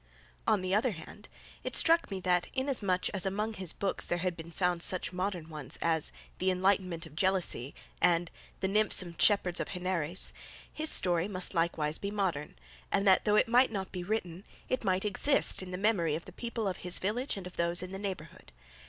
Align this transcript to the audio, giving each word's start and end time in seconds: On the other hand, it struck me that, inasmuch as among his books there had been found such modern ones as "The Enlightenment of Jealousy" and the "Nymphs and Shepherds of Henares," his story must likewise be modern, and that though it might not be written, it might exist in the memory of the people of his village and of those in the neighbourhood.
On 0.47 0.61
the 0.61 0.73
other 0.73 0.93
hand, 0.93 1.29
it 1.63 1.75
struck 1.75 2.09
me 2.09 2.19
that, 2.21 2.47
inasmuch 2.55 3.09
as 3.09 3.23
among 3.23 3.53
his 3.53 3.71
books 3.71 4.07
there 4.07 4.17
had 4.17 4.35
been 4.35 4.49
found 4.49 4.81
such 4.81 5.13
modern 5.13 5.47
ones 5.47 5.77
as 5.79 6.11
"The 6.39 6.49
Enlightenment 6.49 7.05
of 7.05 7.15
Jealousy" 7.15 7.75
and 8.01 8.31
the 8.61 8.67
"Nymphs 8.67 9.03
and 9.03 9.21
Shepherds 9.21 9.59
of 9.59 9.67
Henares," 9.67 10.33
his 10.73 10.89
story 10.89 11.27
must 11.27 11.53
likewise 11.53 11.99
be 11.99 12.09
modern, 12.09 12.55
and 12.91 13.05
that 13.05 13.25
though 13.25 13.35
it 13.35 13.47
might 13.47 13.71
not 13.71 13.91
be 13.91 14.03
written, 14.03 14.43
it 14.69 14.83
might 14.83 15.05
exist 15.05 15.61
in 15.61 15.69
the 15.69 15.77
memory 15.77 16.15
of 16.15 16.25
the 16.25 16.31
people 16.31 16.67
of 16.67 16.77
his 16.77 16.97
village 16.97 17.37
and 17.37 17.45
of 17.45 17.55
those 17.57 17.83
in 17.83 17.91
the 17.91 17.99
neighbourhood. 17.99 18.51